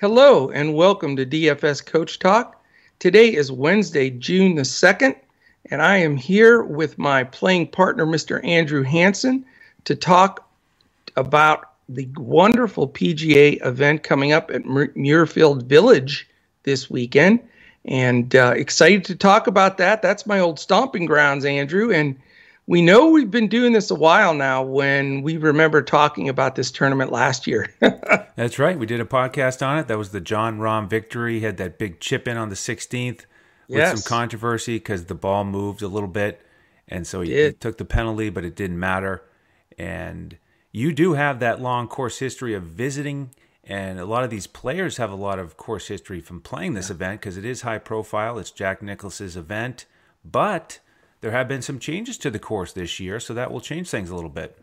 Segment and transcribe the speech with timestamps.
[0.00, 2.64] Hello and welcome to DFS Coach Talk.
[3.00, 5.14] Today is Wednesday, June the 2nd,
[5.70, 8.42] and I am here with my playing partner, Mr.
[8.42, 9.44] Andrew Hanson,
[9.84, 10.48] to talk
[11.18, 16.26] about the wonderful PGA event coming up at Muirfield Village
[16.62, 17.38] this weekend.
[17.84, 20.00] And uh, excited to talk about that.
[20.00, 21.92] That's my old stomping grounds, Andrew.
[21.92, 22.16] And
[22.70, 26.70] we know we've been doing this a while now when we remember talking about this
[26.70, 27.66] tournament last year.
[27.80, 28.78] That's right.
[28.78, 29.88] We did a podcast on it.
[29.88, 31.40] That was the Jon Rahm victory.
[31.40, 33.22] He had that big chip in on the 16th
[33.66, 34.04] with yes.
[34.04, 36.40] some controversy because the ball moved a little bit.
[36.86, 39.24] And so he, he took the penalty, but it didn't matter.
[39.76, 40.38] And
[40.70, 43.34] you do have that long course history of visiting
[43.64, 46.88] and a lot of these players have a lot of course history from playing this
[46.88, 46.94] yeah.
[46.94, 48.38] event because it is high profile.
[48.38, 49.86] It's Jack Nicklaus's event,
[50.24, 50.78] but
[51.20, 54.10] there have been some changes to the course this year, so that will change things
[54.10, 54.56] a little bit.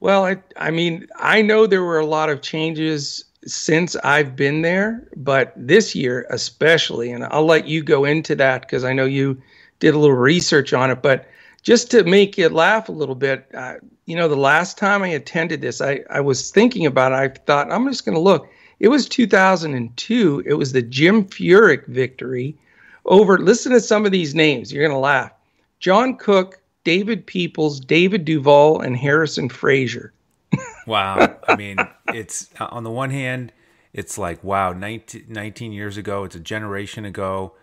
[0.00, 4.62] Well, I, I mean, I know there were a lot of changes since I've been
[4.62, 9.06] there, but this year especially, and I'll let you go into that because I know
[9.06, 9.40] you
[9.80, 11.02] did a little research on it.
[11.02, 11.26] But
[11.62, 13.74] just to make you laugh a little bit, uh,
[14.06, 17.16] you know, the last time I attended this, I, I was thinking about it.
[17.16, 18.48] I thought, I'm just going to look.
[18.80, 20.44] It was 2002.
[20.46, 22.56] It was the Jim Furyk victory
[23.04, 24.72] over, listen to some of these names.
[24.72, 25.32] You're going to laugh.
[25.80, 30.10] John Cook, David Peoples, David Duval, and Harrison Frazar.
[30.86, 31.36] wow.
[31.46, 31.76] I mean,
[32.08, 33.52] it's uh, on the one hand,
[33.92, 37.54] it's like, wow, 19, 19 years ago, it's a generation ago.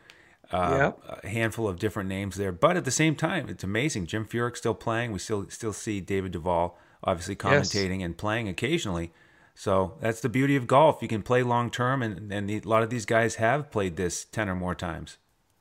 [0.52, 1.20] Uh, yep.
[1.24, 4.06] a handful of different names there, but at the same time, it's amazing.
[4.06, 5.12] Jim Furyk still playing.
[5.12, 8.06] We still still see David Duval obviously commentating yes.
[8.06, 9.12] and playing occasionally.
[9.54, 11.02] So that's the beauty of golf.
[11.02, 13.96] You can play long term, and, and the, a lot of these guys have played
[13.96, 15.18] this 10 or more times.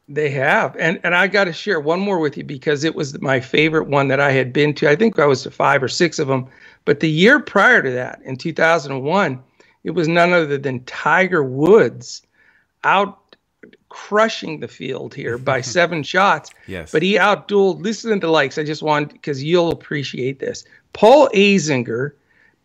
[0.08, 0.76] They have.
[0.78, 3.88] And and I got to share one more with you because it was my favorite
[3.88, 4.88] one that I had been to.
[4.88, 6.46] I think I was to 5 or 6 of them,
[6.84, 9.42] but the year prior to that in 2001,
[9.84, 12.22] it was none other than Tiger Woods
[12.84, 13.36] out
[13.88, 16.50] crushing the field here by 7 shots.
[16.66, 16.92] Yes.
[16.92, 18.58] But he outdueled listen to the likes.
[18.58, 20.64] I just want cuz you'll appreciate this.
[20.92, 22.12] Paul Azinger,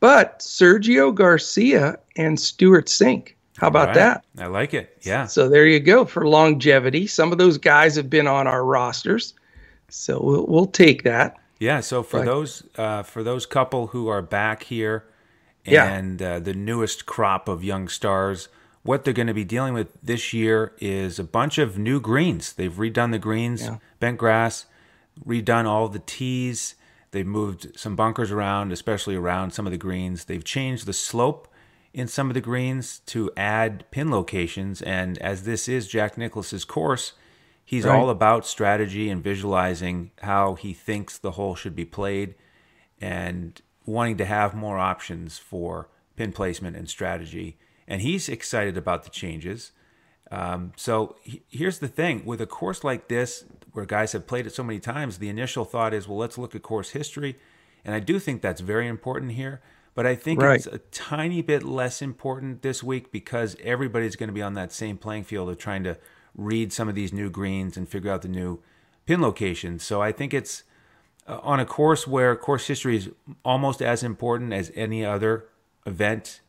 [0.01, 3.35] but Sergio Garcia and Stewart Cink.
[3.59, 3.95] How about right.
[3.95, 4.25] that?
[4.37, 4.97] I like it.
[5.01, 5.25] Yeah.
[5.25, 7.07] So there you go for longevity.
[7.07, 9.33] Some of those guys have been on our rosters,
[9.89, 11.35] so we'll we'll take that.
[11.59, 11.81] Yeah.
[11.81, 15.05] So for but, those uh, for those couple who are back here,
[15.65, 16.35] and yeah.
[16.35, 18.47] uh, the newest crop of young stars,
[18.83, 22.53] what they're going to be dealing with this year is a bunch of new greens.
[22.53, 23.77] They've redone the greens, yeah.
[23.99, 24.67] bent grass,
[25.27, 26.75] redone all the tees.
[27.11, 30.25] They've moved some bunkers around, especially around some of the greens.
[30.25, 31.48] They've changed the slope
[31.93, 34.81] in some of the greens to add pin locations.
[34.81, 37.13] And as this is Jack Nicklaus's course,
[37.65, 37.97] he's right.
[37.97, 42.35] all about strategy and visualizing how he thinks the hole should be played
[43.01, 47.57] and wanting to have more options for pin placement and strategy.
[47.87, 49.71] And he's excited about the changes.
[50.31, 54.45] Um, so he, here's the thing with a course like this, where guys have played
[54.45, 57.37] it so many times, the initial thought is, well, let's look at course history.
[57.83, 59.61] And I do think that's very important here.
[59.99, 60.55] But I think right.
[60.55, 64.71] it's a tiny bit less important this week because everybody's going to be on that
[64.71, 65.97] same playing field of trying to
[66.33, 68.63] read some of these new greens and figure out the new
[69.05, 69.83] pin locations.
[69.83, 70.63] So I think it's
[71.27, 73.09] uh, on a course where course history is
[73.43, 75.49] almost as important as any other
[75.85, 76.39] event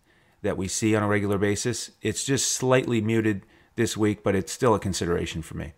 [0.42, 1.90] that we see on a regular basis.
[2.02, 3.42] It's just slightly muted
[3.74, 5.72] this week, but it's still a consideration for me.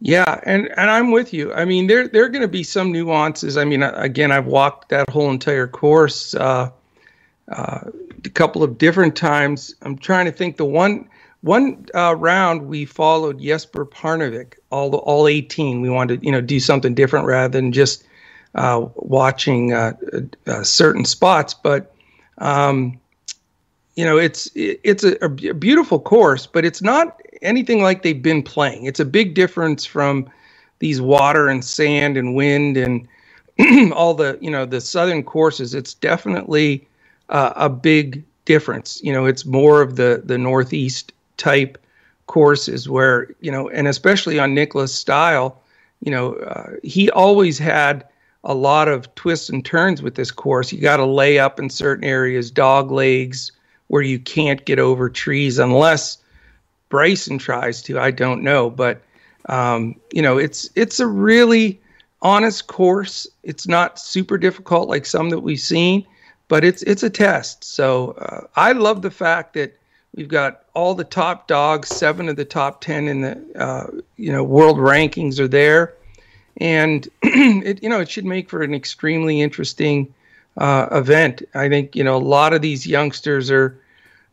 [0.00, 1.52] Yeah, and and I'm with you.
[1.52, 3.56] I mean, there there are going to be some nuances.
[3.58, 6.70] I mean, again, I've walked that whole entire course uh,
[7.48, 7.80] uh,
[8.24, 9.74] a couple of different times.
[9.82, 10.56] I'm trying to think.
[10.56, 11.06] The one
[11.42, 15.82] one uh, round we followed Jesper Parnevik all all 18.
[15.82, 18.02] We wanted to you know do something different rather than just
[18.54, 19.92] uh, watching uh,
[20.46, 21.52] uh, certain spots.
[21.52, 21.94] But
[22.38, 22.98] um,
[23.96, 28.42] you know, it's it's a, a beautiful course, but it's not anything like they've been
[28.42, 28.84] playing.
[28.86, 30.30] It's a big difference from
[30.80, 33.08] these water and sand and wind and
[33.92, 35.74] all the you know the southern courses.
[35.74, 36.86] It's definitely
[37.28, 39.00] uh, a big difference.
[39.02, 41.78] You know, it's more of the the northeast type
[42.26, 45.60] courses where you know, and especially on Nicklaus style,
[46.00, 48.04] you know, uh, he always had
[48.44, 50.72] a lot of twists and turns with this course.
[50.72, 53.52] You got to lay up in certain areas, dog legs
[53.88, 56.18] where you can't get over trees unless
[56.90, 57.98] Bryson tries to.
[57.98, 59.00] I don't know, but
[59.48, 61.80] um, you know, it's it's a really
[62.20, 63.26] honest course.
[63.42, 66.06] It's not super difficult like some that we've seen,
[66.48, 67.64] but it's it's a test.
[67.64, 69.78] So uh, I love the fact that
[70.14, 73.86] we've got all the top dogs, seven of the top ten in the uh,
[74.16, 75.94] you know world rankings are there,
[76.58, 80.12] and it you know it should make for an extremely interesting
[80.58, 81.42] uh, event.
[81.54, 83.79] I think you know a lot of these youngsters are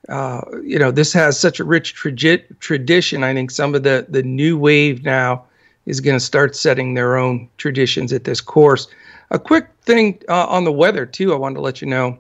[0.10, 3.24] uh, you know, this has such a rich tra- tradition.
[3.24, 5.44] I think some of the the new wave now
[5.86, 8.88] is going to start setting their own traditions at this course.
[9.32, 11.34] A quick thing uh, on the weather too.
[11.34, 12.18] I wanted to let you know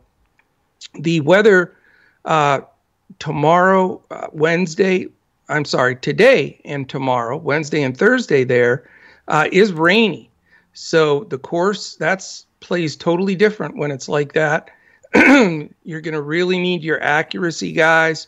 [1.00, 1.74] the weather
[2.25, 2.62] uh,
[3.19, 5.07] tomorrow, uh, Wednesday.
[5.50, 8.44] I'm sorry, today and tomorrow, Wednesday and Thursday.
[8.44, 8.90] There
[9.30, 10.30] uh, is rainy,
[10.74, 14.72] so the course that's plays totally different when it's like that.
[15.84, 18.28] you're going to really need your accuracy, guys.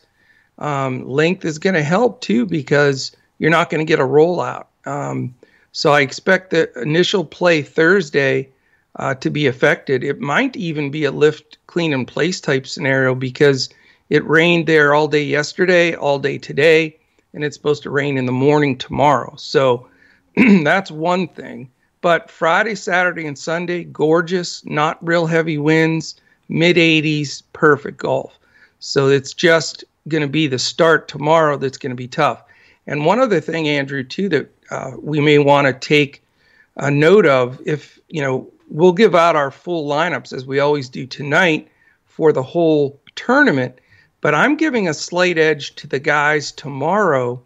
[0.58, 4.66] Um, length is going to help too because you're not going to get a rollout.
[4.84, 5.34] Um,
[5.72, 8.48] so I expect the initial play Thursday
[8.96, 10.02] uh, to be affected.
[10.02, 13.68] It might even be a lift, clean, and place type scenario because
[14.08, 16.98] it rained there all day yesterday, all day today,
[17.32, 19.34] and it's supposed to rain in the morning tomorrow.
[19.36, 19.88] So
[20.36, 21.70] that's one thing.
[22.00, 26.16] But Friday, Saturday, and Sunday, gorgeous, not real heavy winds
[26.50, 28.38] mid 80s, perfect golf.
[28.80, 32.42] So it's just going to be the start tomorrow that's going to be tough.
[32.86, 36.22] And one other thing, Andrew, too, that uh, we may want to take
[36.76, 40.88] a note of if, you know, we'll give out our full lineups as we always
[40.88, 41.68] do tonight
[42.04, 43.78] for the whole tournament.
[44.20, 47.40] But I'm giving a slight edge to the guys tomorrow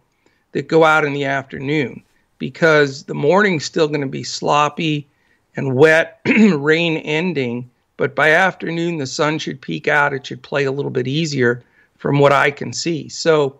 [0.53, 2.01] that go out in the afternoon
[2.37, 5.07] because the morning's still going to be sloppy
[5.55, 7.69] and wet, rain ending.
[7.97, 10.13] But by afternoon, the sun should peak out.
[10.13, 11.63] It should play a little bit easier
[11.97, 13.09] from what I can see.
[13.09, 13.59] So,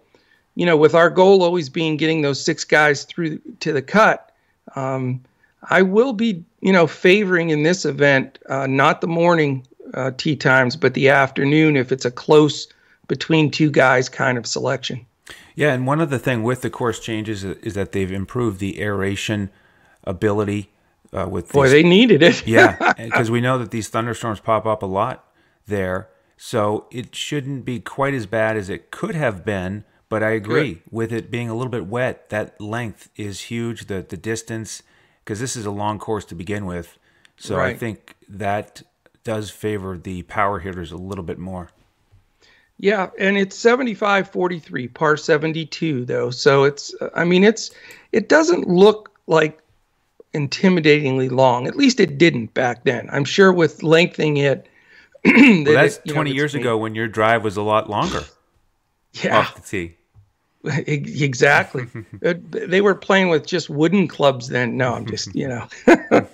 [0.56, 4.32] you know, with our goal always being getting those six guys through to the cut,
[4.76, 5.22] um,
[5.70, 10.36] I will be, you know, favoring in this event uh, not the morning uh, tee
[10.36, 12.68] times, but the afternoon if it's a close
[13.08, 15.06] between two guys kind of selection.
[15.56, 19.50] Yeah, and one other thing with the course changes is that they've improved the aeration
[20.04, 20.70] ability
[21.16, 22.46] uh, with boy, these, they needed it.
[22.48, 25.32] yeah, because we know that these thunderstorms pop up a lot
[25.68, 29.84] there, so it shouldn't be quite as bad as it could have been.
[30.08, 30.84] But I agree Good.
[30.92, 32.30] with it being a little bit wet.
[32.30, 33.88] That length is huge.
[33.88, 34.84] The the distance,
[35.24, 36.98] because this is a long course to begin with,
[37.38, 37.76] so right.
[37.76, 38.84] I think that
[39.24, 41.70] does favor the power hitters a little bit more.
[42.78, 46.30] Yeah, and it's 75 43 par 72 though.
[46.30, 47.72] So it's I mean it's
[48.12, 49.62] it doesn't look like
[50.36, 51.68] intimidatingly long.
[51.68, 53.10] At least it didn't back then.
[53.12, 54.68] I'm sure with lengthening it.
[55.24, 58.24] that well, that's it, 20 know, years ago when your drive was a lot longer.
[59.14, 59.40] Yeah.
[59.40, 59.98] Off the tee.
[60.88, 61.86] Exactly.
[62.22, 64.78] They were playing with just wooden clubs then.
[64.78, 65.68] No, I'm just, you know,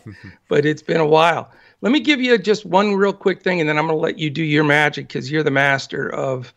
[0.47, 1.51] but it's been a while.
[1.81, 4.19] Let me give you just one real quick thing, and then I'm going to let
[4.19, 6.53] you do your magic because you're the master of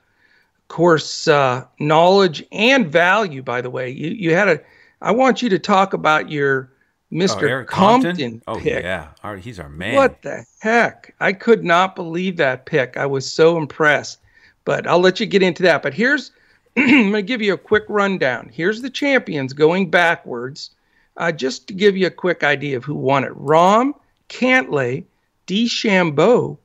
[0.69, 3.43] course uh, knowledge and value.
[3.43, 4.61] By the way, you you had a.
[5.01, 6.71] I want you to talk about your
[7.13, 7.63] Mr.
[7.63, 8.83] Oh, Compton, Compton oh, pick.
[8.83, 9.09] yeah.
[9.23, 9.95] Our, he's our man.
[9.95, 11.15] What the heck?
[11.21, 12.97] I could not believe that pick.
[12.97, 14.19] I was so impressed.
[14.65, 15.83] But I'll let you get into that.
[15.83, 16.31] But here's,
[16.77, 18.51] I'm going to give you a quick rundown.
[18.53, 20.71] Here's the champions going backwards,
[21.17, 23.33] uh, just to give you a quick idea of who won it.
[23.33, 23.93] Rahm,
[24.29, 25.05] Cantlay,
[25.47, 26.57] DeChambeau,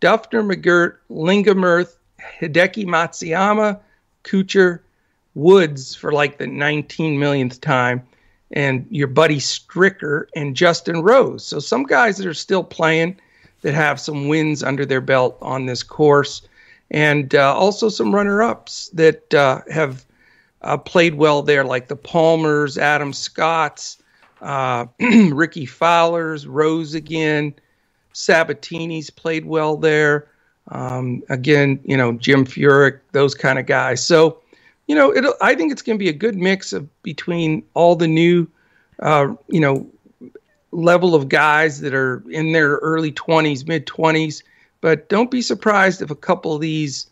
[0.00, 1.96] Dufner McGirt, Lingmerth,
[2.40, 3.80] Hideki Matsuyama,
[4.24, 4.80] Kuchar,
[5.34, 8.02] Woods for like the 19 millionth time
[8.52, 11.44] and your buddy Stricker and Justin Rose.
[11.44, 13.16] So some guys that are still playing
[13.62, 16.42] that have some wins under their belt on this course,
[16.90, 20.04] and uh, also some runner-ups that uh, have
[20.62, 23.98] uh, played well there, like the Palmers, Adam Scotts,
[24.40, 27.54] uh, Rickie Fowlers, Rose again,
[28.14, 30.28] Sabbatini's played well there.
[30.68, 34.04] Um, again, you know Jim Furyk, those kind of guys.
[34.04, 34.40] So
[34.90, 37.94] you know, it I think it's going to be a good mix of between all
[37.94, 38.48] the new,
[38.98, 39.88] uh, you know,
[40.72, 44.42] level of guys that are in their early 20s, mid 20s.
[44.80, 47.08] But don't be surprised if a couple of these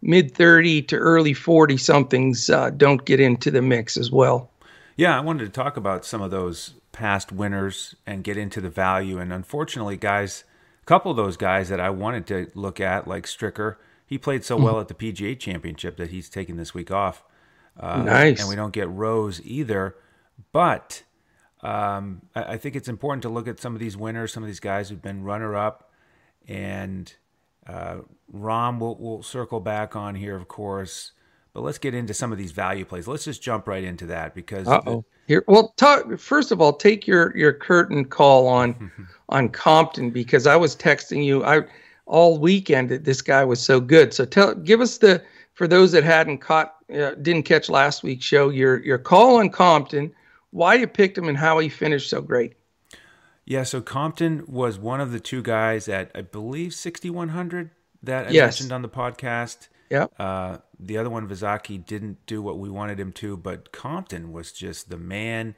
[0.00, 4.50] mid 30 to early 40 somethings uh, don't get into the mix as well.
[4.96, 8.70] Yeah, I wanted to talk about some of those past winners and get into the
[8.70, 9.18] value.
[9.18, 10.44] And unfortunately, guys,
[10.80, 13.76] a couple of those guys that I wanted to look at, like Stricker,
[14.08, 17.22] he played so well at the PGA Championship that he's taking this week off.
[17.78, 18.40] Uh, nice.
[18.40, 19.96] And we don't get Rose either.
[20.50, 21.02] But
[21.60, 24.46] um, I, I, think it's important to look at some of these winners, some of
[24.46, 25.92] these guys who've been runner up.
[26.48, 27.12] And
[27.66, 27.98] uh,
[28.34, 31.12] Rahm will will circle back on here, of course.
[31.52, 33.06] But let's get into some of these value plays.
[33.06, 34.66] Let's just jump right into that because.
[34.68, 35.04] oh.
[35.26, 38.90] Here, well, talk, first of all, take your, your curtain call on
[39.28, 41.44] on Compton because I was texting you.
[41.44, 41.64] I
[42.08, 44.12] all weekend that this guy was so good.
[44.12, 45.22] So tell, give us the
[45.54, 49.50] for those that hadn't caught, uh, didn't catch last week's show, your your call on
[49.50, 50.12] Compton,
[50.50, 52.54] why you picked him, and how he finished so great.
[53.44, 57.70] Yeah, so Compton was one of the two guys at I believe 6100
[58.02, 58.60] that I yes.
[58.60, 59.68] mentioned on the podcast.
[59.90, 60.06] Yeah.
[60.18, 64.52] Uh, the other one, Vizaki, didn't do what we wanted him to, but Compton was
[64.52, 65.54] just the man.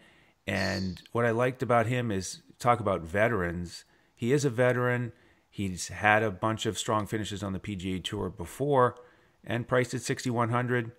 [0.47, 3.85] And what I liked about him is talk about veterans.
[4.14, 5.12] He is a veteran.
[5.50, 8.97] He's had a bunch of strong finishes on the PGA Tour before,
[9.45, 10.92] and priced at 6100,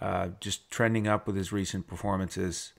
[0.00, 2.72] uh, just trending up with his recent performances.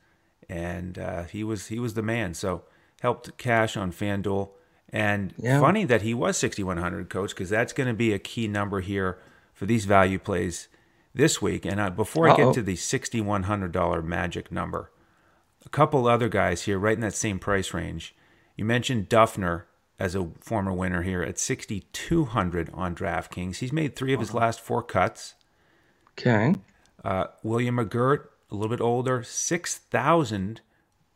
[0.49, 2.33] And uh, he was he was the man.
[2.33, 2.63] So
[3.01, 4.49] helped cash on FanDuel.
[4.89, 5.59] And yeah.
[5.59, 9.17] funny that he was 6100, coach, because that's going to be a key number here
[9.53, 10.67] for these value plays
[11.13, 11.65] this week.
[11.65, 12.33] And uh, before Uh-oh.
[12.33, 14.91] I get to the $6,100 magic number,
[15.65, 18.15] a couple other guys here right in that same price range.
[18.55, 19.63] You mentioned Dufner
[19.99, 23.57] as a former winner here at 6,200 on DraftKings.
[23.57, 25.35] He's made three of his last four cuts.
[26.11, 26.55] Okay.
[27.03, 30.61] Uh, William McGirt, a little bit older, 6,000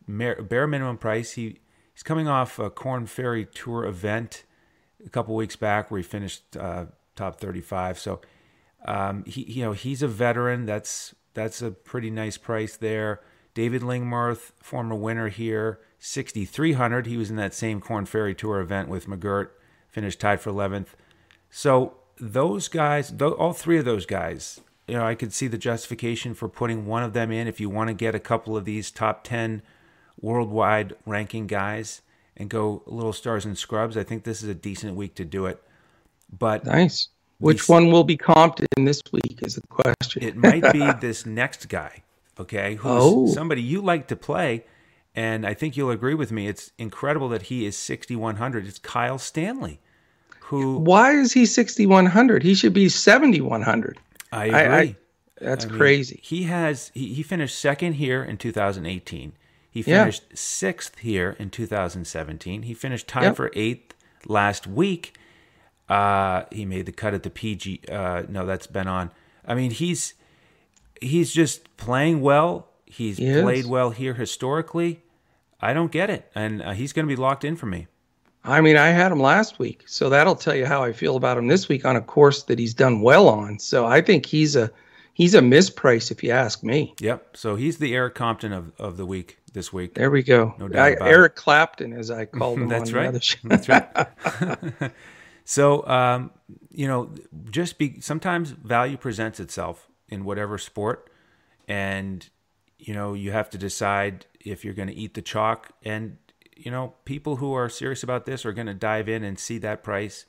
[0.07, 1.33] bare minimum price.
[1.33, 1.59] He
[1.93, 4.43] he's coming off a Korn Ferry Tour event
[5.05, 7.99] a couple weeks back where he finished uh, top 35.
[7.99, 8.21] So
[8.85, 10.65] um, he you know he's a veteran.
[10.65, 13.21] That's that's a pretty nice price there.
[13.53, 17.07] David Lingmerth, former winner here, 6,300.
[17.07, 19.49] He was in that same Korn Ferry Tour event with McGirt,
[19.89, 20.87] finished tied for 11th.
[21.49, 26.33] So those guys, all three of those guys, you know, I could see the justification
[26.33, 28.89] for putting one of them in if you want to get a couple of these
[28.89, 29.61] top 10
[30.21, 32.01] worldwide ranking guys
[32.35, 33.97] and go little stars and scrubs.
[33.97, 35.61] I think this is a decent week to do it.
[36.37, 37.09] But nice.
[37.39, 40.23] Which one will be comped in this week is the question.
[40.23, 42.03] it might be this next guy,
[42.39, 42.75] okay?
[42.75, 43.27] Who's oh.
[43.27, 44.65] somebody you like to play.
[45.17, 46.47] And I think you'll agree with me.
[46.47, 48.67] It's incredible that he is 6,100.
[48.67, 49.79] It's Kyle Stanley.
[50.41, 50.77] Who?
[50.77, 52.43] Why is he 6,100?
[52.43, 53.97] He should be 7,100.
[54.31, 54.59] I agree.
[54.59, 54.95] I, I,
[55.41, 56.19] that's I mean, crazy.
[56.21, 59.33] He has he, he finished second here in 2018.
[59.71, 60.35] He finished yeah.
[60.35, 62.61] sixth here in 2017.
[62.61, 63.35] He finished tied yep.
[63.37, 63.95] for eighth
[64.27, 65.17] last week.
[65.89, 67.81] Uh, he made the cut at the PG.
[67.91, 69.09] Uh, no, that's been on.
[69.43, 70.13] I mean, he's
[71.01, 72.67] he's just playing well.
[72.85, 75.01] He's he played well here historically.
[75.59, 77.87] I don't get it, and uh, he's going to be locked in for me.
[78.43, 81.37] I mean, I had him last week, so that'll tell you how I feel about
[81.37, 83.59] him this week on a course that he's done well on.
[83.59, 84.71] So I think he's a
[85.13, 86.93] he's a misprice if you ask me.
[86.99, 87.35] Yep.
[87.35, 89.95] So he's the Erik Compton of, of the week this week.
[89.95, 90.55] There we go.
[90.59, 91.35] No doubt I, about Eric it.
[91.35, 92.69] Clapton, as I called him.
[92.69, 93.11] That's right.
[93.43, 94.91] That's right.
[95.49, 96.31] So, um,
[96.71, 97.09] you know,
[97.49, 101.09] just be sometimes value presents itself in whatever sport,
[101.69, 102.27] and
[102.77, 105.71] you know you have to decide if you're going to eat the chalk.
[105.83, 106.17] And
[106.55, 109.57] you know, people who are serious about this are going to dive in and see
[109.59, 110.25] that price,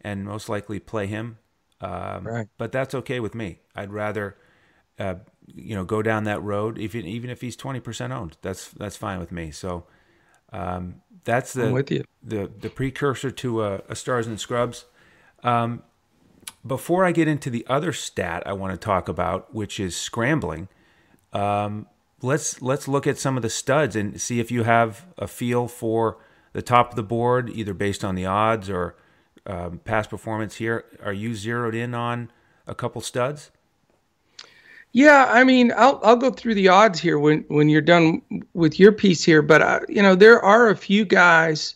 [0.00, 1.38] and most likely play him.
[1.80, 2.48] Um, right.
[2.56, 3.60] But that's okay with me.
[3.74, 4.36] I'd rather.
[4.96, 5.16] Uh,
[5.46, 6.78] you know, go down that road.
[6.78, 9.50] Even even if he's twenty percent owned, that's that's fine with me.
[9.50, 9.86] So,
[10.52, 11.70] um, that's the
[12.22, 14.84] the the precursor to a, a stars and scrubs.
[15.42, 15.82] Um,
[16.66, 20.68] before I get into the other stat I want to talk about, which is scrambling,
[21.32, 21.86] um,
[22.24, 25.68] let's let's look at some of the studs and see if you have a feel
[25.68, 26.18] for
[26.52, 28.96] the top of the board, either based on the odds or
[29.46, 30.56] um, past performance.
[30.56, 32.30] Here, are you zeroed in on
[32.66, 33.50] a couple studs?
[34.92, 38.22] Yeah, I mean, I'll I'll go through the odds here when when you're done
[38.54, 41.74] with your piece here, but uh, you know there are a few guys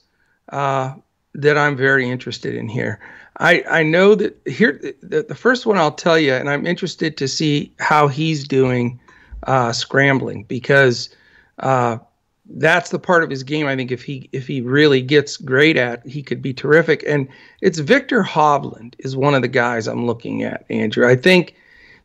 [0.50, 0.95] uh,
[1.35, 3.00] that I'm very interested in here.
[3.38, 7.17] I I know that here the, the first one I'll tell you, and I'm interested
[7.19, 9.00] to see how he's doing
[9.45, 11.11] uh, scrambling because
[11.59, 11.99] uh,
[12.50, 13.66] that's the part of his game.
[13.66, 17.04] I think if he if he really gets great at, he could be terrific.
[17.07, 17.28] And
[17.61, 21.07] it's Viktor Hovland is one of the guys I'm looking at, Andrew.
[21.07, 21.54] I think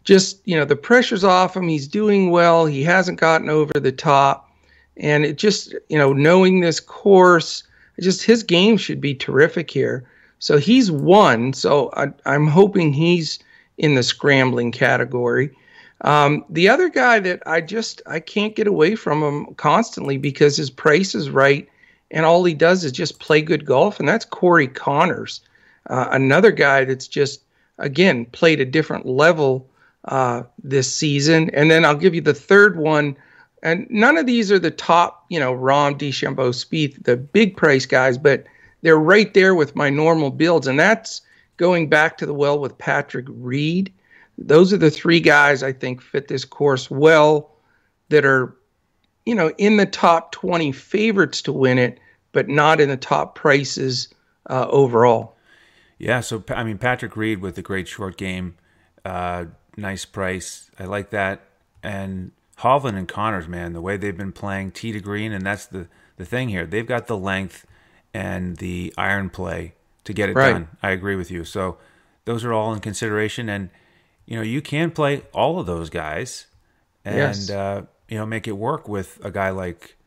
[0.03, 1.67] just you know the pressure's off him.
[1.67, 2.65] He's doing well.
[2.65, 4.51] He hasn't gotten over the top,
[4.97, 7.63] and it just you know knowing this course,
[7.99, 10.05] just his game should be terrific here.
[10.39, 11.53] So he's one.
[11.53, 13.39] So I, am hoping he's
[13.77, 15.55] in the scrambling category.
[16.03, 20.57] Um, the other guy that I just I can't get away from him constantly because
[20.57, 21.67] his price is right,
[22.11, 25.39] and all he does is just play good golf, and that's Corey Conners,
[25.89, 27.41] uh, another guy that's just
[27.77, 29.67] again played a different level
[30.05, 31.49] uh, this season.
[31.53, 33.15] And then I'll give you the third one.
[33.61, 37.85] And none of these are the top, you know, Rahm, DeChambeau, Spieth, the big price
[37.85, 38.43] guys, but
[38.81, 40.67] they're right there with my normal builds.
[40.67, 41.21] And that's
[41.55, 43.93] going back to the well with Patrick Reed.
[44.37, 47.51] Those are the three guys I think fit this course well
[48.09, 48.55] that are,
[49.25, 51.99] you know, in the top 20 favorites to win it,
[52.31, 54.09] but not in the top prices
[54.49, 55.35] uh, overall.
[55.97, 56.21] Yeah.
[56.21, 58.55] So, I mean, Patrick Reed with a great short game.
[59.05, 59.45] Uh,
[59.77, 60.69] nice price.
[60.79, 61.41] I like that.
[61.81, 65.65] And Hovland and Conners, man, the way they've been playing tee to green, and that's
[65.65, 65.87] the
[66.17, 66.65] the thing here.
[66.65, 67.65] They've got the length
[68.13, 69.73] and the iron play
[70.03, 70.53] to get it right.
[70.53, 70.67] done.
[70.81, 71.43] I agree with you.
[71.43, 71.77] So
[72.25, 73.49] those are all in consideration.
[73.49, 73.69] And
[74.25, 76.47] you know, you can play all of those guys
[77.05, 77.49] and, Yes.
[77.49, 79.97] uh, you know, make it work with a guy like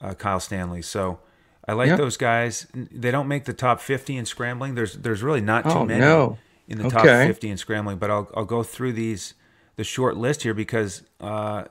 [0.00, 0.82] uh, Kyle Stanley.
[0.82, 1.20] So
[1.68, 2.66] I like those guys.
[2.74, 4.74] They don't make the top 50 in scrambling.
[4.74, 6.38] There's there's really not too Oh, many no.
[6.68, 9.34] in the top 50 in scrambling, but I'll I'll go through these
[9.76, 11.64] the short list here because uh,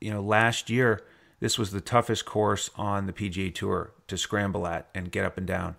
[0.00, 1.02] you know last year
[1.40, 5.36] this was the toughest course on the PGA Tour to scramble at and get up
[5.36, 5.76] and down.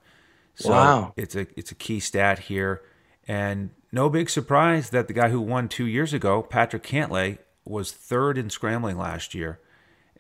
[0.56, 1.14] So Wow.
[1.16, 2.82] it's a it's a key stat here,
[3.28, 7.92] and no big surprise that the guy who won two years ago, Patrick Cantlay, was
[7.92, 9.60] third in scrambling last year.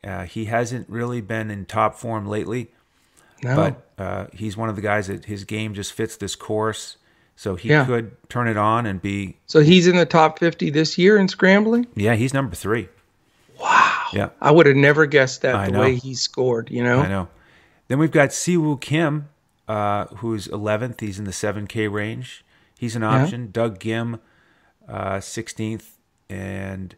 [0.03, 2.71] Uh, he hasn't really been in top form lately,
[3.43, 3.55] No.
[3.55, 6.97] but uh, he's one of the guys that his game just fits this course.
[7.35, 7.85] So he Yeah.
[7.85, 11.27] could turn it on and be so he's in the top 50 this year in
[11.27, 11.85] scrambling?
[11.93, 12.87] yeah he's number three.
[13.59, 14.03] Wow.
[14.13, 15.79] Yeah, I would have never guessed that I the know.
[15.81, 17.01] way he scored, you know?
[17.01, 17.27] I know.
[17.89, 19.27] Then we've got Si Woo Kim,
[19.67, 21.01] uh, who's 11th.
[21.01, 22.45] He's in the 7K range.
[22.77, 23.51] He's an option.
[23.51, 24.19] Doug Ghim,
[24.87, 25.97] uh, 16th,
[26.29, 26.95] and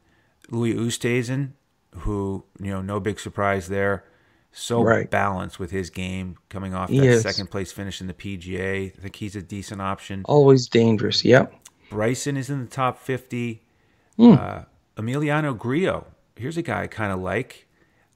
[0.50, 1.52] Louis Oosthuizen,
[2.00, 4.04] who you know, no big surprise there.
[4.52, 5.10] So Right.
[5.10, 7.22] balanced with his game, coming off He that is.
[7.22, 8.88] second place finish in the PGA.
[8.98, 10.24] I think he's a decent option.
[10.26, 11.24] Always dangerous.
[11.24, 11.54] Yep.
[11.92, 13.62] Bryson is in the top 50.
[14.18, 14.32] Hmm.
[14.34, 14.62] Uh,
[14.96, 16.08] Emiliano Grillo.
[16.36, 17.68] Here's a guy I kind of like.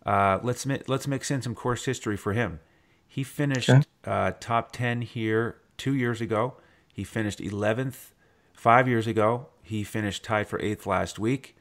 [0.03, 2.59] Uh, let's mi- let's mix in some course history for him.
[3.07, 3.83] He finished Okay.
[4.05, 6.55] uh, top 10 here two years ago.
[6.93, 8.11] He finished 11th
[8.53, 9.47] five years ago.
[9.63, 11.55] He finished tied for eighth last week.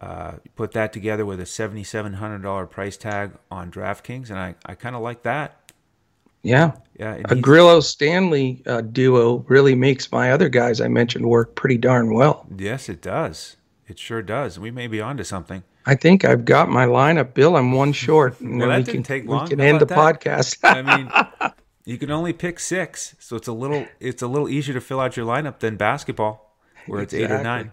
[0.00, 4.94] Uh, put that together with a $7,700 price tag on DraftKings, and I, I kind
[4.94, 5.72] of like that.
[6.42, 6.72] Yeah.
[6.98, 11.76] Yeah, A Grillo Stanley uh, duo really makes my other guys I mentioned work pretty
[11.76, 12.46] darn well.
[12.56, 13.56] Yes, it does.
[13.88, 14.58] It sure does.
[14.58, 15.62] We may be onto something.
[15.84, 17.56] I think I've got my lineup, Bill.
[17.56, 18.36] I'm one short.
[18.40, 19.44] Well, that we didn't can, take long.
[19.44, 19.96] We can How end the that?
[19.96, 20.58] podcast.
[20.62, 21.52] I mean,
[21.86, 24.98] you can only pick six, so it's a little it's a little easier to fill
[24.98, 27.72] out your lineup than basketball, where it's eight or nine.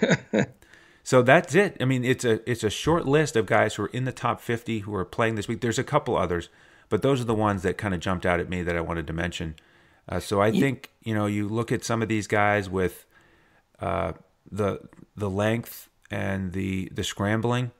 [1.02, 1.78] so that's it.
[1.80, 4.42] I mean, it's a it's a short list of guys who are in the top
[4.42, 5.62] fifty who are playing this week.
[5.62, 6.50] There's a couple others,
[6.90, 9.06] but those are the ones that kind of jumped out at me that I wanted
[9.06, 9.56] to mention.
[10.06, 13.06] Uh, so I think you know you look at some of these guys with
[13.80, 14.12] uh,
[14.50, 14.78] the
[15.16, 17.70] the length and the the scrambling,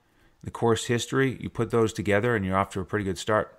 [0.42, 1.36] the course history.
[1.38, 3.58] You put those together, and you're off to a pretty good start.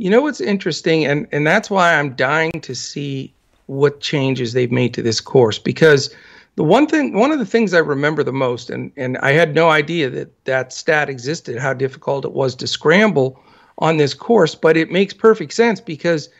[0.00, 3.34] You know what's interesting, and and that's why I'm dying to see
[3.66, 6.08] what changes they've made to this course because
[6.56, 9.54] the one thing, one of the things I remember the most, and and I had
[9.54, 13.38] no idea that that stat existed, how difficult it was to scramble
[13.76, 16.30] on this course, but it makes perfect sense because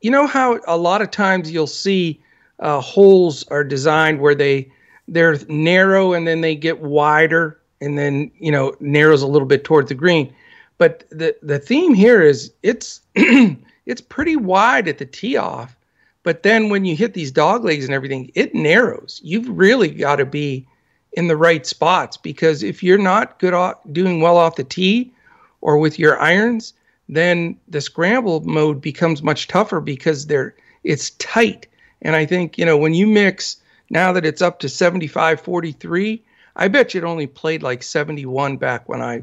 [0.00, 2.18] you know how a lot of times you'll see
[2.60, 4.72] uh, holes are designed where they
[5.06, 9.64] they're narrow and then they get wider and then you know narrows a little bit
[9.64, 10.34] towards the green
[10.78, 15.76] but the the theme here is it's it's pretty wide at the tee off
[16.26, 19.20] but then when you hit these dog legs and everything it narrows.
[19.22, 20.66] You've really got to be
[21.12, 25.12] in the right spots because if you're not good off doing well off the tee
[25.60, 26.74] or with your irons
[27.08, 31.68] then the scramble mode becomes much tougher because they're it's tight.
[32.02, 33.58] And i think you know when you mix
[33.88, 36.22] now that it's up to 75 43
[36.56, 39.22] i bet you it only played like 71 back when i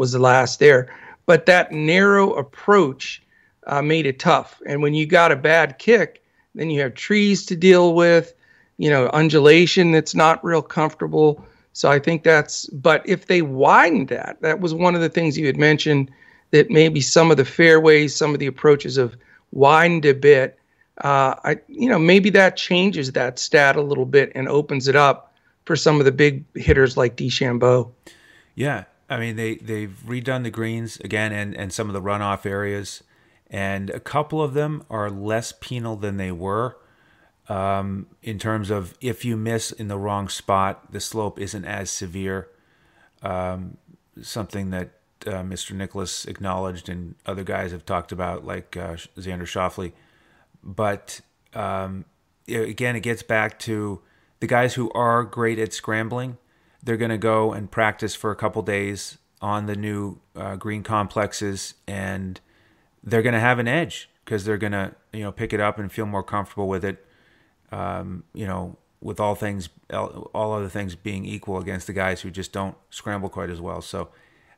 [0.00, 0.92] was the last there.
[1.26, 3.22] But that narrow approach
[3.66, 4.60] uh, made it tough.
[4.66, 6.22] And when you got a bad kick
[6.56, 8.34] then you have trees to deal with
[8.76, 11.44] you know undulation that's not real comfortable.
[11.72, 15.38] So i think that's but if they widened that that was one of the things
[15.38, 16.10] you had mentioned
[16.50, 19.14] that maybe some of the fairways some of the approaches have
[19.52, 20.58] widened a bit.
[20.98, 24.96] Uh, I, you know, maybe that changes that stat a little bit and opens it
[24.96, 25.34] up
[25.64, 27.90] for some of the big hitters like DeChambeau.
[28.54, 32.46] Yeah, I mean they they've redone the greens again and and some of the runoff
[32.46, 33.02] areas,
[33.50, 36.78] and a couple of them are less penal than they were.
[37.48, 41.90] Um, in terms of if you miss in the wrong spot, the slope isn't as
[41.90, 42.48] severe.
[43.22, 43.76] Um,
[44.22, 44.90] something that
[45.26, 45.72] uh, Mr.
[45.72, 49.92] Nicklaus acknowledged and other guys have talked about, like uh, Xander Schauffele.
[50.62, 51.20] But
[51.52, 52.04] um,
[52.48, 54.00] again, it gets back to
[54.40, 56.38] the guys who are great at scrambling.
[56.82, 60.82] They're going to go and practice for a couple days on the new uh, green
[60.82, 62.40] complexes, and
[63.02, 65.78] they're going to have an edge because they're going to you know pick it up
[65.78, 67.04] and feel more comfortable with it.
[67.72, 72.30] Um, you know, with all things, all other things being equal against the guys who
[72.30, 73.80] just don't scramble quite as well.
[73.80, 74.08] So,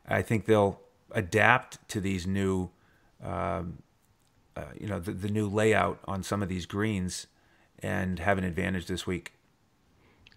[0.07, 0.79] I think they'll
[1.11, 2.71] adapt to these new,
[3.23, 3.83] um,
[4.55, 7.27] uh, you know, the, the new layout on some of these greens,
[7.79, 9.32] and have an advantage this week.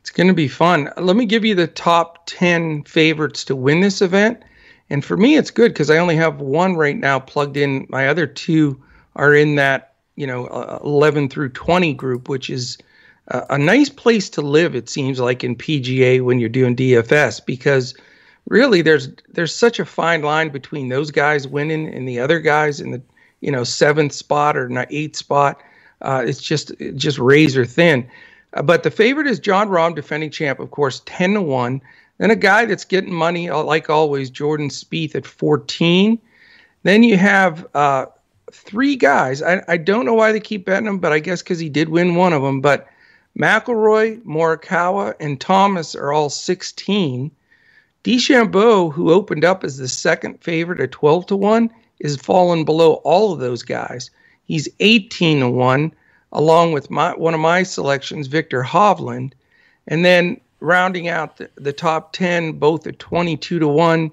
[0.07, 0.88] It's going to be fun.
[0.99, 4.40] Let me give you the top 10 favorites to win this event.
[4.88, 7.88] And for me, it's good because I only have one right now plugged in.
[7.88, 8.81] My other two
[9.16, 12.79] are in that, you know, uh, 11 through 20 group, which is
[13.27, 14.77] a, a nice place to live.
[14.77, 17.92] It seems like in PGA when you're doing DFS because
[18.49, 22.79] really there's there's such a fine line between those guys winning and the other guys
[22.81, 23.03] in the
[23.40, 25.61] you know seventh spot or not eighth spot.
[26.01, 28.09] Uh, it's just just razor thin.
[28.62, 31.81] But the favorite is Jon Rahm, defending champ, of course, ten to one.
[32.19, 36.19] Then a guy that's getting money, uh, like always, Jordan Spieth at fourteen.
[36.83, 38.07] Then you have uh,
[38.53, 39.42] three guys.
[39.42, 41.88] I, I don't know why they keep betting him, but I guess because he did
[41.88, 42.61] win one of them.
[42.61, 42.88] But
[43.38, 47.31] McIlroy, Morikawa, and Thomas are all 16.
[48.05, 52.95] DeChambeau, who opened up as the second favorite at 12 to 1, is fallen below
[53.05, 54.11] all of those guys.
[54.45, 55.92] He's 18 to 1,
[56.33, 59.33] along with my, one of my selections, Viktor Hovland.
[59.89, 64.11] And then rounding out the, the top 10, both at 22 to 1,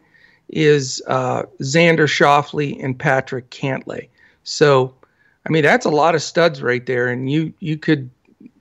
[0.50, 4.08] is uh, Xander Schauffele and Patrick Cantlay.
[4.44, 4.94] So,
[5.46, 8.10] I mean, that's a lot of studs right there, and you you could,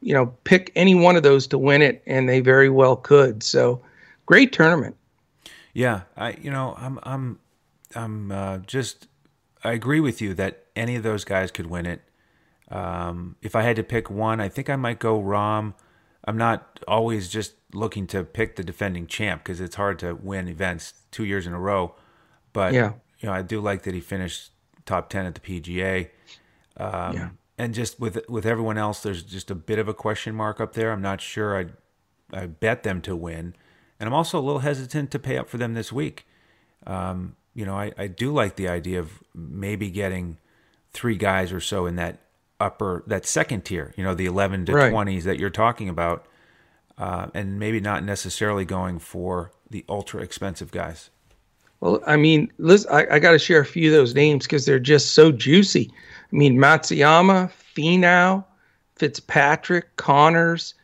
[0.01, 3.43] you know, pick any one of those to win it, and they very well could.
[3.43, 3.81] So,
[4.27, 4.97] great tournament.
[5.75, 7.39] Yeah, I you know I'm I'm
[7.95, 9.07] I'm uh, just
[9.65, 12.03] I agree with you that any of those guys could win it.
[12.73, 15.75] Um, if I had to pick one, I think I might go Rahm.
[16.25, 20.49] I'm not always just looking to pick the defending champ because it's hard to win
[20.49, 21.95] events two years in a row.
[22.55, 22.93] But yeah.
[23.21, 24.53] you know, I do like that he finished
[24.87, 26.09] top ten at the PGA.
[26.79, 27.29] Um, yeah.
[27.59, 30.73] And just with with everyone else, there's just a bit of a question mark up
[30.73, 30.93] there.
[30.93, 31.59] I'm not sure.
[31.59, 31.67] I
[32.33, 33.55] I bet them to win,
[34.01, 36.27] and I'm also a little hesitant to pay up for them this week.
[36.87, 40.39] Um, you know, I, I do like the idea of maybe getting
[40.93, 42.22] three guys or so in that
[42.63, 43.93] upper that second tier.
[43.97, 44.93] You know, the 11 to right.
[44.93, 46.27] 20s that you're talking about,
[46.97, 51.11] uh, and maybe not necessarily going for the ultra expensive guys?
[51.81, 54.65] Well, I mean, listen, I, I got to share a few of those names because
[54.65, 55.91] they're just so juicy.
[56.33, 58.45] I mean, Matsuyama, Finau,
[58.95, 60.75] Fitzpatrick, Conners,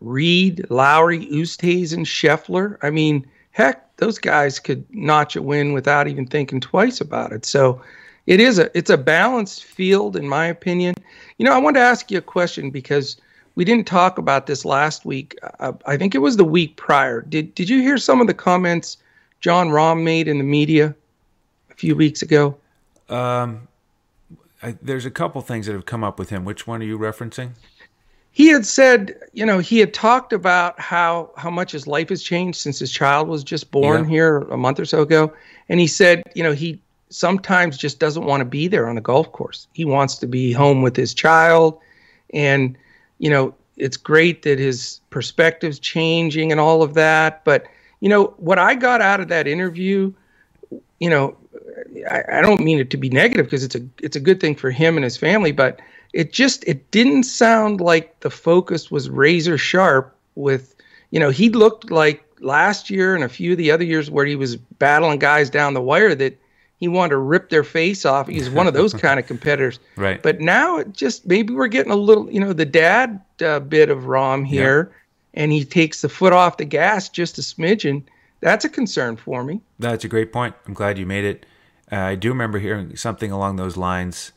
[0.00, 2.78] Reed, Lowry, Oosthuizen, Scheffler.
[2.82, 7.44] I mean, heck, those guys could notch a win without even thinking twice about it.
[7.44, 7.82] So
[8.26, 10.94] it is a it's a balanced field, in my opinion.
[11.38, 13.16] You know, I wanted to ask you a question because
[13.54, 15.38] we didn't talk about this last week.
[15.60, 17.20] Uh, I think it was the week prior.
[17.20, 18.96] Did Did you hear some of the comments
[19.40, 20.94] Jon Rahm made in the media
[21.70, 22.56] a few weeks ago?
[23.08, 23.68] Um,
[24.62, 26.44] I, there's a couple things that have come up with him.
[26.44, 27.50] Which one are you referencing?
[28.32, 32.22] He had said, you know, he had talked about how how much his life has
[32.22, 34.10] changed since his child was just born yeah.
[34.10, 35.32] here a month or so ago,
[35.68, 39.00] and he said, you know, he sometimes just doesn't want to be there on the
[39.00, 39.66] golf course.
[39.72, 41.78] He wants to be home with his child,
[42.32, 42.76] and
[43.18, 47.44] you know, it's great that his perspective's changing and all of that.
[47.44, 47.66] But,
[48.00, 50.12] you know, what I got out of that interview,
[51.00, 51.36] you know,
[52.10, 54.54] I, I don't mean it to be negative because it's a it's a good thing
[54.54, 55.80] for him and his family, but
[56.12, 60.74] it just it didn't sound like the focus was razor sharp with
[61.10, 64.26] you know, he looked like last year and a few of the other years where
[64.26, 66.38] he was battling guys down the wire that
[66.78, 68.28] he wanted to rip their face off.
[68.28, 69.78] He's one of those kind of competitors.
[69.96, 70.22] Right.
[70.22, 73.90] But now it just maybe we're getting a little, you know, the dad uh, bit
[73.90, 75.42] of Rahm here, yeah.
[75.42, 78.02] and he takes the foot off the gas just a smidgen.
[78.40, 79.60] That's a concern for me.
[79.78, 80.54] That's a great point.
[80.66, 81.46] I'm glad you made it.
[81.90, 84.32] Uh, I do remember hearing something along those lines.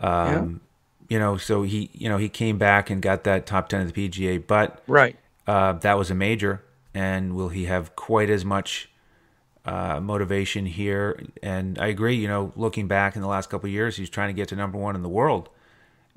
[0.00, 0.60] Um,
[1.08, 1.16] yeah.
[1.16, 3.92] You know, so he, you know, he came back and got that top ten of
[3.92, 6.62] the PGA, but right, uh, that was a major.
[6.92, 8.88] And will he have quite as much?
[9.66, 11.20] Uh, motivation here.
[11.42, 14.32] And I agree, you know, looking back in the last couple years, he's trying to
[14.32, 15.48] get to number one in the world.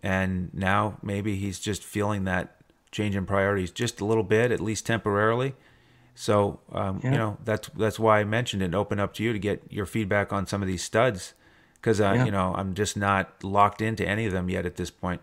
[0.01, 2.55] And now maybe he's just feeling that
[2.91, 5.55] change in priorities just a little bit, at least temporarily.
[6.13, 7.11] So, um, yeah.
[7.11, 9.63] you know, that's that's why I mentioned it and open up to you to get
[9.69, 11.33] your feedback on some of these studs.
[11.75, 12.25] Because, uh, yeah.
[12.25, 15.21] you know, I'm just not locked into any of them yet at this point.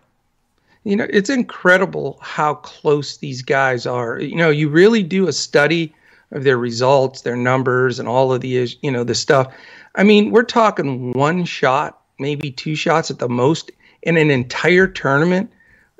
[0.83, 4.19] You know, it's incredible how close these guys are.
[4.19, 5.93] You know, you really do a study–
[6.31, 9.53] of their results, their numbers, and all of the you know the stuff.
[9.95, 13.71] I mean, we're talking one shot, maybe two shots at the most
[14.03, 15.51] in an entire tournament.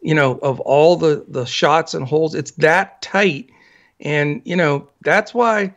[0.02, 3.50] You know, of all the the shots and holes, it's that tight,
[4.00, 5.74] and you know that's why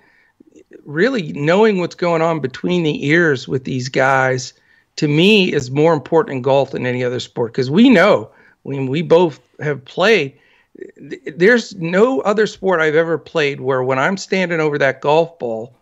[0.84, 4.52] really knowing what's going on between the ears with these guys
[4.96, 8.30] to me is more important in golf than any other sport because we know
[8.62, 10.36] when we both have played
[11.36, 15.74] there's no other sport I've ever played where when I'm standing over that golf ball,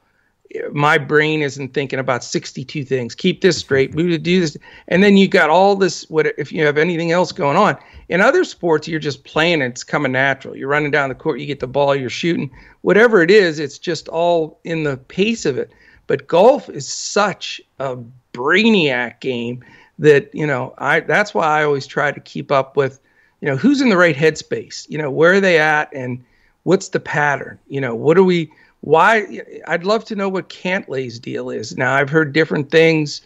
[0.73, 3.15] my brain isn't thinking about 62 things.
[3.15, 4.57] Keep this straight, move to do this,
[4.89, 6.09] and then you got all this.
[6.09, 7.77] What if you have anything else going on?
[8.09, 10.57] In other sports, you're just playing; it's coming natural.
[10.57, 12.51] You're running down the court, you get the ball, you're shooting.
[12.81, 15.71] Whatever it is, it's just all in the pace of it.
[16.07, 17.99] But golf is such a
[18.33, 19.63] brainiac game
[19.99, 21.01] that you know I.
[21.01, 23.01] That's why I always try to keep up with
[23.41, 24.89] you know, who's in the right headspace?
[24.91, 26.25] You know, where are they at, and
[26.65, 27.59] what's the pattern?
[27.69, 28.51] You know, what are we?
[28.81, 29.41] Why?
[29.67, 31.77] I'd love to know what Cantlay's deal is.
[31.77, 33.23] Now, I've heard different things,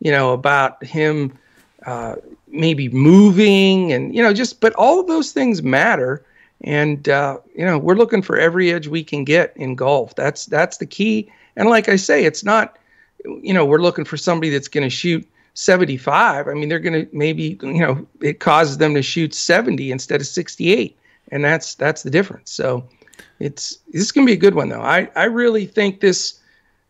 [0.00, 1.36] you know, about him
[1.84, 2.16] uh,
[2.48, 6.24] maybe moving, and you know, just but all of those things matter.
[6.62, 10.14] And uh, you know, we're looking for every edge we can get in golf.
[10.14, 11.30] That's that's the key.
[11.56, 12.78] And like I say, it's not,
[13.24, 16.48] you know, we're looking for somebody that's going to shoot 75.
[16.48, 20.20] I mean, they're going to maybe, you know, it causes them to shoot 70 instead
[20.20, 20.96] of 68,
[21.32, 22.52] and that's that's the difference.
[22.52, 22.86] So
[23.40, 24.82] it's this is going to be a good one though.
[24.82, 26.38] I I really think this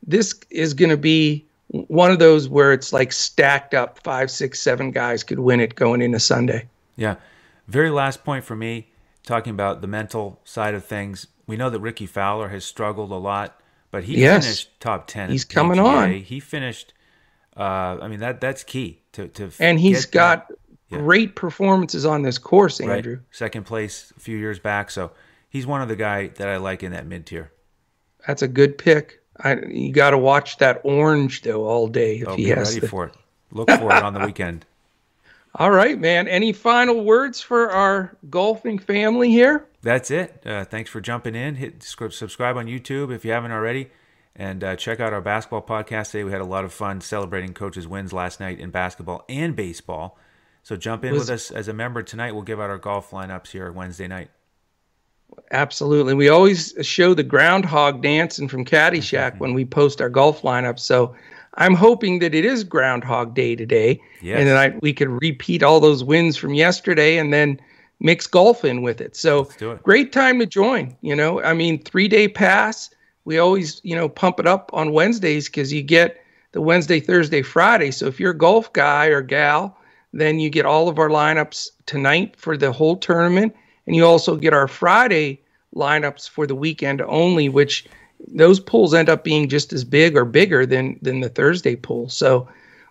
[0.07, 4.61] this is going to be one of those where it's like stacked up five, six,
[4.61, 6.69] seven guys could win it going into Sunday.
[6.97, 7.17] Yeah.
[7.69, 8.89] Very last point for me,
[9.25, 11.27] talking about the mental side of things.
[11.47, 14.45] We know that Rickie Fowler has struggled a lot, but he yes.
[14.45, 15.31] finished top ten.
[15.31, 16.13] He's coming on.
[16.13, 16.93] He finished.
[17.57, 19.51] Uh, I mean that that's key to to.
[19.61, 20.53] And he's got
[20.91, 20.99] yeah.
[20.99, 23.15] great performances on this course, Andrew.
[23.15, 23.23] Right.
[23.31, 25.13] Second place a few years back, so
[25.49, 27.53] he's one of the guy that I like in that mid tier.
[28.27, 29.23] That's a good pick.
[29.39, 32.87] I, you got to watch that orange though all day if oh, he has ready
[32.87, 33.15] for it.
[33.53, 34.65] Look for it on the weekend.
[35.59, 36.29] All right, man.
[36.29, 39.67] Any final words for our golfing family here?
[39.81, 40.43] That's it.
[40.45, 41.55] Uh, thanks for jumping in.
[41.55, 43.91] Hit subscribe on YouTube if you haven't already,
[44.37, 46.25] and uh, check out our basketball podcast today.
[46.25, 50.19] We had a lot of fun celebrating coaches' wins last night in basketball and baseball.
[50.63, 52.33] So jump in was, with us as a member tonight.
[52.33, 54.31] We'll give out our golf lineups here Wednesday night.
[55.51, 56.15] Absolutely.
[56.15, 59.39] We always show the groundhog dancing from Caddyshack mm-hmm.
[59.43, 60.79] when we post our golf lineup.
[60.79, 61.15] So
[61.55, 64.39] I'm hoping that it is Groundhog Day today, yes.
[64.39, 67.59] and that we could repeat all those wins from yesterday and then
[68.01, 69.17] mix golf in with it.
[69.17, 69.83] So it.
[69.83, 70.95] great time to join.
[71.01, 72.91] You know, I mean, three day pass.
[73.27, 77.43] We always, you know, pump it up on Wednesdays because you get the Wednesday, Thursday,
[77.43, 77.91] Friday.
[77.91, 79.77] So if you're a golf guy or gal,
[80.15, 83.55] then you get all of our lineups tonight for the whole tournament
[83.87, 85.41] and you also get our Friday
[85.75, 87.87] lineups for the weekend only, which
[88.29, 92.09] those pools end up being just as big or bigger than than the Thursday pool.
[92.09, 92.49] So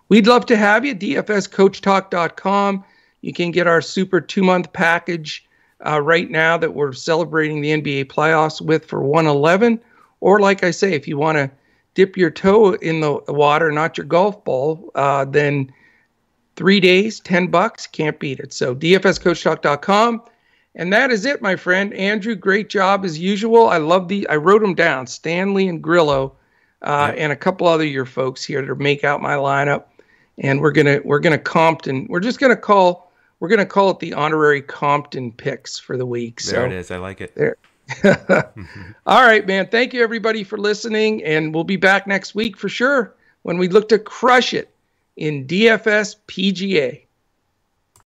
[0.08, 0.94] we'd love to have you.
[0.94, 2.84] DFSCoachTalk.com.
[3.22, 5.44] You can get our super two month package
[5.84, 9.80] uh, right now that we're celebrating the NBA playoffs with for 111.
[10.26, 11.48] Or like I say, if you want to
[11.94, 15.72] dip your toe in the water, not your golf ball, uh, then
[16.56, 18.52] three days, 10 bucks, can't beat it.
[18.52, 20.22] So DFSCoachTalk.com.
[20.74, 21.94] And that is it, my friend.
[21.94, 23.68] Andrew, great job as usual.
[23.68, 26.34] I love the, I wrote them down Stanley and Grillo,
[26.82, 29.84] uh, and a couple other your folks here to make out my lineup.
[30.38, 33.90] And we're going to, we're to Compton, we're just going to call, we're to call
[33.90, 36.42] it the honorary Compton picks for the week.
[36.42, 36.90] There so, it is.
[36.90, 37.36] I like it.
[37.36, 37.56] There.
[39.06, 39.68] All right, man.
[39.68, 41.22] Thank you, everybody, for listening.
[41.24, 44.74] And we'll be back next week for sure when we look to crush it
[45.16, 47.05] in DFS PGA.